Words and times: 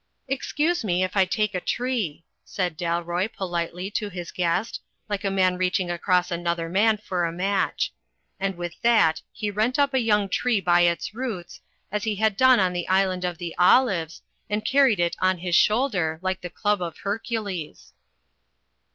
"Excuse 0.27 0.83
me 0.83 1.03
if 1.03 1.15
I 1.15 1.25
take 1.25 1.53
a 1.53 1.61
tree," 1.61 2.23
said 2.43 2.75
Dalroy, 2.75 3.31
politely, 3.31 3.91
to 3.91 4.09
his 4.09 4.31
guest, 4.31 4.81
like 5.07 5.23
a 5.23 5.29
man 5.29 5.57
reaching 5.59 5.91
across 5.91 6.31
another 6.31 6.67
man 6.69 6.97
for 6.97 7.23
a 7.23 7.31
match. 7.31 7.93
And 8.39 8.55
with 8.57 8.73
that 8.81 9.21
he 9.31 9.51
rent 9.51 9.77
up 9.77 9.93
a 9.93 9.99
young 9.99 10.27
tree 10.27 10.59
by 10.59 10.81
its 10.81 11.13
roots, 11.13 11.61
as 11.91 12.03
he 12.03 12.15
had 12.15 12.35
done 12.35 12.59
in 12.59 12.73
the 12.73 12.87
Island 12.87 13.23
of 13.23 13.37
the 13.37 13.55
Olives, 13.59 14.23
and 14.49 14.65
carried 14.65 14.99
it 14.99 15.15
on 15.19 15.37
his 15.37 15.55
shoulder, 15.55 16.17
like 16.23 16.41
the 16.41 16.49
club 16.49 16.81
of 16.81 16.97
Her 17.03 17.19
cules. 17.19 17.91